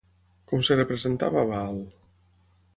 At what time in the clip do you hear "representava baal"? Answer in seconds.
0.79-1.81